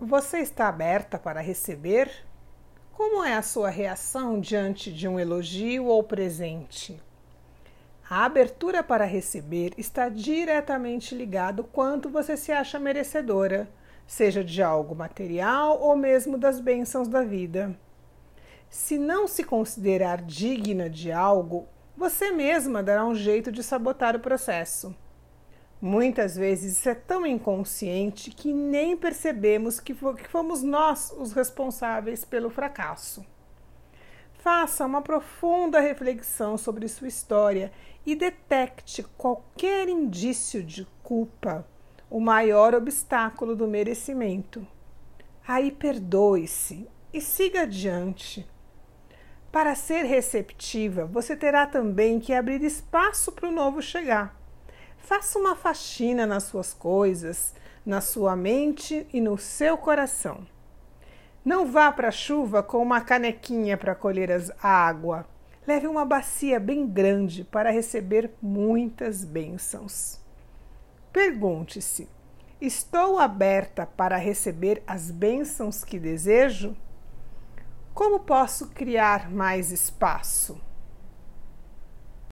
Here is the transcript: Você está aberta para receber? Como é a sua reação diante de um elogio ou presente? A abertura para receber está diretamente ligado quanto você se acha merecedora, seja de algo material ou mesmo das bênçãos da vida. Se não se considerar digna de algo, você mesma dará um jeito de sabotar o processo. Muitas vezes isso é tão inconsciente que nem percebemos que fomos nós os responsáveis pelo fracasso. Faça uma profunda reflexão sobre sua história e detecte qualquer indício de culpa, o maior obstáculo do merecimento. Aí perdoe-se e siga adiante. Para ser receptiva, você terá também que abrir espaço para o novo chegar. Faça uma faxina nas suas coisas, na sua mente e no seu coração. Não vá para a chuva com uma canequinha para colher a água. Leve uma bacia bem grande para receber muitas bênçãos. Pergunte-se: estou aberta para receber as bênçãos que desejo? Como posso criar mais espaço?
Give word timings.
Você 0.00 0.38
está 0.38 0.66
aberta 0.66 1.18
para 1.18 1.42
receber? 1.42 2.10
Como 2.90 3.22
é 3.22 3.34
a 3.34 3.42
sua 3.42 3.68
reação 3.68 4.40
diante 4.40 4.90
de 4.90 5.06
um 5.06 5.20
elogio 5.20 5.84
ou 5.84 6.02
presente? 6.02 6.98
A 8.08 8.24
abertura 8.24 8.82
para 8.82 9.04
receber 9.04 9.74
está 9.76 10.08
diretamente 10.08 11.14
ligado 11.14 11.64
quanto 11.64 12.08
você 12.08 12.34
se 12.34 12.50
acha 12.50 12.78
merecedora, 12.78 13.68
seja 14.06 14.42
de 14.42 14.62
algo 14.62 14.94
material 14.94 15.78
ou 15.78 15.94
mesmo 15.94 16.38
das 16.38 16.60
bênçãos 16.60 17.06
da 17.06 17.22
vida. 17.22 17.78
Se 18.70 18.96
não 18.96 19.28
se 19.28 19.44
considerar 19.44 20.22
digna 20.22 20.88
de 20.88 21.12
algo, 21.12 21.68
você 21.94 22.30
mesma 22.30 22.82
dará 22.82 23.04
um 23.04 23.14
jeito 23.14 23.52
de 23.52 23.62
sabotar 23.62 24.16
o 24.16 24.20
processo. 24.20 24.96
Muitas 25.80 26.36
vezes 26.36 26.76
isso 26.76 26.88
é 26.90 26.94
tão 26.94 27.24
inconsciente 27.26 28.30
que 28.30 28.52
nem 28.52 28.94
percebemos 28.94 29.80
que 29.80 29.94
fomos 30.28 30.62
nós 30.62 31.10
os 31.16 31.32
responsáveis 31.32 32.22
pelo 32.22 32.50
fracasso. 32.50 33.24
Faça 34.34 34.84
uma 34.84 35.00
profunda 35.00 35.80
reflexão 35.80 36.58
sobre 36.58 36.86
sua 36.86 37.08
história 37.08 37.72
e 38.04 38.14
detecte 38.14 39.02
qualquer 39.16 39.88
indício 39.88 40.62
de 40.62 40.86
culpa, 41.02 41.66
o 42.10 42.20
maior 42.20 42.74
obstáculo 42.74 43.56
do 43.56 43.66
merecimento. 43.66 44.66
Aí 45.46 45.70
perdoe-se 45.70 46.88
e 47.12 47.20
siga 47.20 47.62
adiante. 47.62 48.46
Para 49.50 49.74
ser 49.74 50.04
receptiva, 50.04 51.06
você 51.06 51.34
terá 51.34 51.66
também 51.66 52.20
que 52.20 52.32
abrir 52.32 52.62
espaço 52.62 53.32
para 53.32 53.48
o 53.48 53.52
novo 53.52 53.82
chegar. 53.82 54.39
Faça 55.02 55.38
uma 55.38 55.56
faxina 55.56 56.26
nas 56.26 56.44
suas 56.44 56.72
coisas, 56.72 57.54
na 57.84 58.00
sua 58.00 58.36
mente 58.36 59.06
e 59.12 59.20
no 59.20 59.36
seu 59.36 59.76
coração. 59.76 60.46
Não 61.44 61.66
vá 61.66 61.90
para 61.90 62.08
a 62.08 62.12
chuva 62.12 62.62
com 62.62 62.78
uma 62.78 63.00
canequinha 63.00 63.76
para 63.76 63.94
colher 63.94 64.30
a 64.62 64.68
água. 64.68 65.26
Leve 65.66 65.86
uma 65.86 66.04
bacia 66.04 66.60
bem 66.60 66.86
grande 66.86 67.44
para 67.44 67.70
receber 67.70 68.30
muitas 68.42 69.24
bênçãos. 69.24 70.20
Pergunte-se: 71.12 72.08
estou 72.60 73.18
aberta 73.18 73.86
para 73.86 74.16
receber 74.16 74.82
as 74.86 75.10
bênçãos 75.10 75.82
que 75.82 75.98
desejo? 75.98 76.76
Como 77.94 78.20
posso 78.20 78.68
criar 78.68 79.30
mais 79.30 79.72
espaço? 79.72 80.60